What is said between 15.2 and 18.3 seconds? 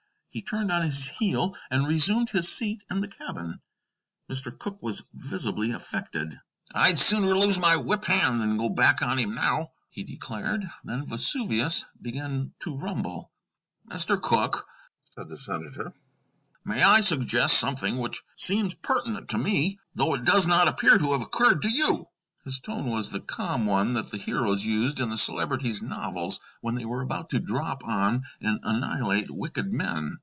the senator, "may I suggest something which